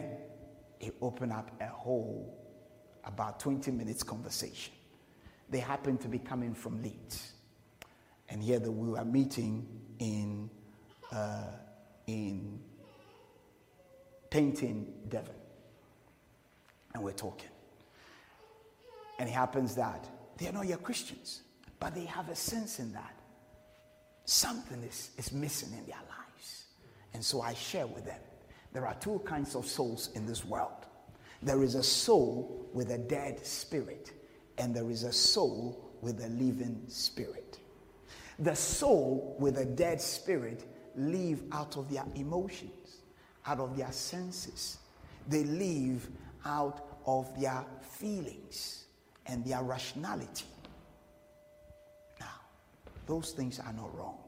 [0.80, 2.38] it opened up a whole
[3.04, 4.72] about 20 minutes conversation.
[5.50, 7.31] They happened to be coming from Leeds.
[8.28, 9.66] And here that we were meeting
[9.98, 10.50] in,
[11.10, 11.44] uh,
[12.06, 12.60] in
[14.30, 15.34] Paignton, Devon.
[16.94, 17.48] And we're talking.
[19.18, 20.08] And it happens that
[20.38, 21.42] they are not yet Christians,
[21.78, 23.14] but they have a sense in that
[24.24, 26.64] something is, is missing in their lives.
[27.14, 28.20] And so I share with them
[28.72, 30.86] there are two kinds of souls in this world
[31.42, 34.12] there is a soul with a dead spirit,
[34.58, 37.58] and there is a soul with a living spirit.
[38.42, 40.64] The soul with a dead spirit
[40.96, 42.98] live out of their emotions,
[43.46, 44.78] out of their senses.
[45.28, 46.08] They live
[46.44, 48.86] out of their feelings
[49.26, 50.46] and their rationality.
[52.18, 52.40] Now,
[53.06, 54.18] those things are not wrong.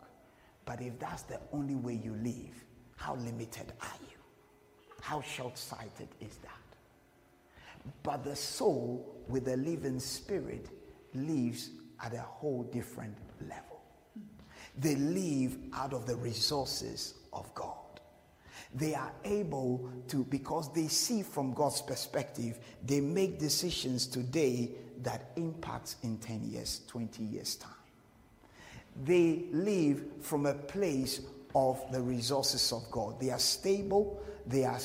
[0.65, 4.17] But if that's the only way you live, how limited are you?
[5.01, 6.51] How short sighted is that?
[8.05, 10.69] But the soul with a living spirit
[11.15, 13.74] lives at a whole different level.
[14.77, 17.77] They live out of the resources of God.
[18.75, 24.73] They are able to, because they see from God's perspective, they make decisions today
[25.03, 27.71] that impacts in 10 years, 20 years' time.
[29.05, 31.21] They live from a place
[31.55, 33.21] of the resources of God.
[33.21, 34.21] They are stable.
[34.47, 34.79] They are.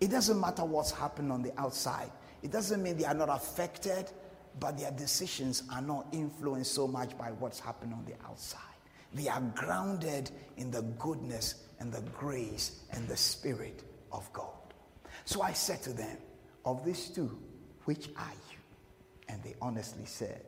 [0.00, 2.10] It doesn't matter what's happened on the outside.
[2.42, 4.10] It doesn't mean they are not affected,
[4.58, 8.60] but their decisions are not influenced so much by what's happened on the outside.
[9.14, 14.46] They are grounded in the goodness and the grace and the spirit of God.
[15.24, 16.16] So I said to them,
[16.64, 17.38] Of these two,
[17.84, 18.58] which are you?
[19.28, 20.44] And they honestly said,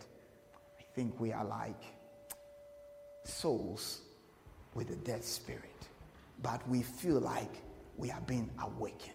[0.79, 1.83] I think we are like
[3.25, 4.01] souls
[4.75, 5.89] with a dead spirit,
[6.43, 7.53] but we feel like
[7.97, 9.15] we are being awakened.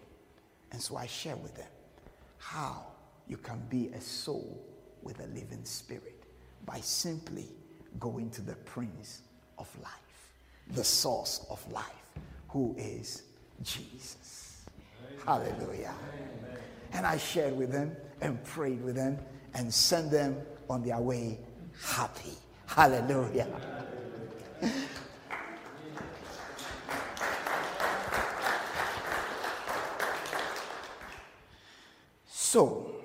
[0.72, 1.68] And so I share with them
[2.38, 2.86] how
[3.26, 4.64] you can be a soul
[5.02, 6.24] with a living spirit
[6.64, 7.48] by simply
[7.98, 9.22] going to the Prince
[9.60, 10.30] of life,
[10.74, 11.84] the source of life,
[12.48, 13.22] who is
[13.62, 14.64] Jesus.
[14.98, 15.20] Amen.
[15.24, 15.94] Hallelujah.
[16.14, 16.56] Amen.
[16.92, 19.18] And I shared with them and prayed with them
[19.54, 20.36] and sent them
[20.68, 21.38] on their way
[21.82, 22.34] happy.
[22.66, 23.46] Hallelujah.
[32.26, 32.96] So,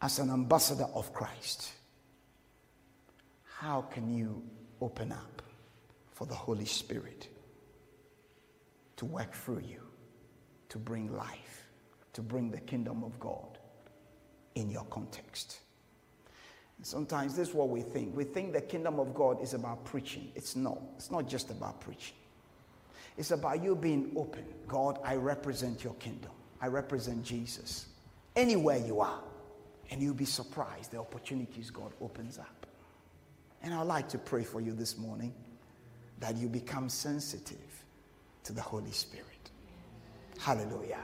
[0.00, 1.72] as an ambassador of Christ,
[3.58, 4.40] how can you
[4.80, 5.42] open up
[6.12, 7.26] for the Holy Spirit
[8.96, 9.82] to work through you,
[10.68, 11.66] to bring life,
[12.12, 13.58] to bring the kingdom of God
[14.54, 15.58] in your context?
[16.82, 18.16] sometimes this is what we think.
[18.16, 20.30] We think the kingdom of God is about preaching.
[20.36, 20.78] It's not.
[20.94, 22.14] It's not just about preaching.
[23.16, 24.44] It's about you being open.
[24.68, 26.30] God, I represent your kingdom.
[26.60, 27.86] I represent Jesus.
[28.36, 29.20] Anywhere you are,
[29.90, 32.57] and you'll be surprised the opportunities God opens up.
[33.62, 35.34] And I'd like to pray for you this morning
[36.20, 37.84] that you become sensitive
[38.44, 39.50] to the Holy Spirit.
[40.38, 41.00] Hallelujah.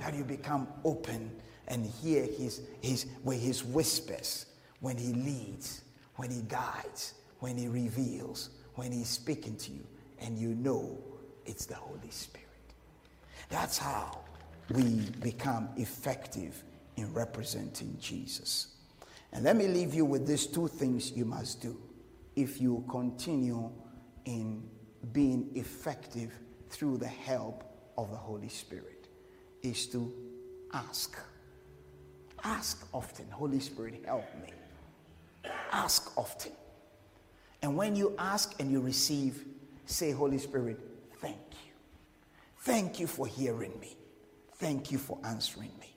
[0.00, 1.30] That you become open
[1.68, 4.46] and hear his, his, where his whispers
[4.80, 5.82] when he leads,
[6.16, 9.86] when he guides, when he reveals, when he's speaking to you,
[10.20, 10.98] and you know
[11.46, 12.46] it's the Holy Spirit.
[13.48, 14.20] That's how
[14.70, 16.62] we become effective
[16.96, 18.68] in representing Jesus.
[19.32, 21.76] And let me leave you with these two things you must do
[22.36, 23.70] if you continue
[24.24, 24.68] in
[25.12, 26.32] being effective
[26.68, 27.64] through the help
[27.96, 29.08] of the Holy Spirit
[29.62, 30.12] is to
[30.72, 31.18] ask.
[32.42, 33.28] Ask often.
[33.30, 34.52] Holy Spirit, help me.
[35.72, 36.52] Ask often.
[37.62, 39.44] And when you ask and you receive,
[39.84, 40.80] say, Holy Spirit,
[41.20, 41.72] thank you.
[42.60, 43.96] Thank you for hearing me.
[44.54, 45.89] Thank you for answering me.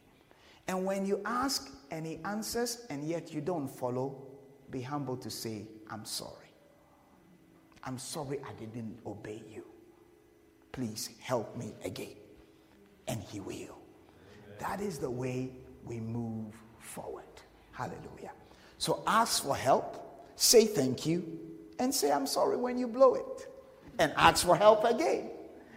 [0.67, 4.23] And when you ask and he answers and yet you don't follow,
[4.71, 6.53] be humble to say, I'm sorry.
[7.83, 9.65] I'm sorry I didn't obey you.
[10.71, 12.15] Please help me again.
[13.07, 13.77] And he will.
[14.59, 15.51] That is the way
[15.83, 17.25] we move forward.
[17.71, 18.31] Hallelujah.
[18.77, 21.39] So ask for help, say thank you,
[21.79, 23.47] and say I'm sorry when you blow it.
[23.99, 25.29] And ask for help again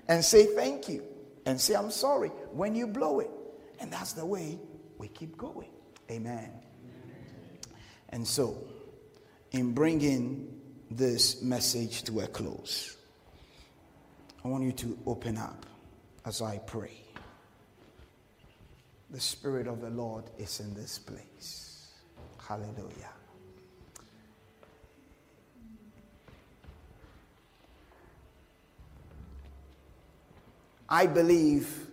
[0.09, 1.03] and say thank you
[1.45, 3.31] and say I'm sorry when you blow it.
[3.81, 4.59] And that's the way
[4.99, 5.71] we keep going.
[6.11, 6.51] Amen.
[8.11, 8.57] And so,
[9.53, 12.97] in bringing this message to a close,
[14.45, 15.67] I want you to open up
[16.25, 17.03] as I pray.
[19.11, 21.89] The Spirit of the Lord is in this place.
[22.47, 23.11] Hallelujah.
[30.89, 31.86] I believe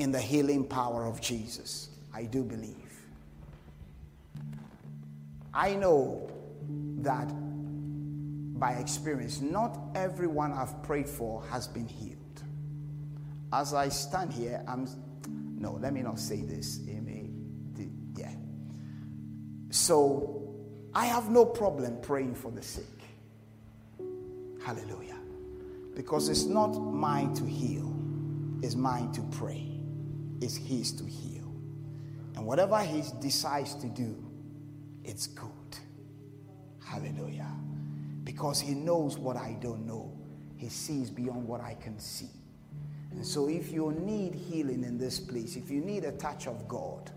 [0.00, 1.90] in the healing power of Jesus.
[2.14, 2.74] I do believe.
[5.52, 6.30] I know
[7.02, 7.28] that
[8.58, 12.16] by experience, not everyone I've prayed for has been healed.
[13.52, 14.88] As I stand here, I'm
[15.58, 16.80] no, let me not say this.
[18.16, 18.32] Yeah.
[19.68, 20.54] So
[20.94, 22.84] I have no problem praying for the sick.
[24.64, 25.18] Hallelujah.
[25.94, 27.94] Because it's not mine to heal,
[28.62, 29.69] it's mine to pray.
[30.40, 31.52] It's His to heal.
[32.36, 34.16] And whatever He decides to do,
[35.04, 35.50] it's good.
[36.84, 37.50] Hallelujah.
[38.24, 40.12] Because He knows what I don't know,
[40.56, 42.30] He sees beyond what I can see.
[43.12, 46.68] And so, if you need healing in this place, if you need a touch of
[46.68, 47.10] God,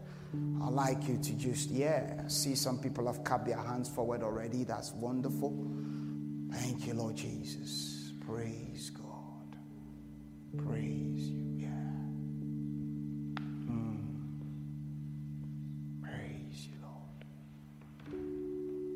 [0.63, 4.63] I'd like you to just, yeah, see some people have cupped their hands forward already.
[4.63, 5.51] That's wonderful.
[6.51, 8.11] Thank you, Lord Jesus.
[8.25, 9.57] Praise God.
[10.65, 11.29] Praise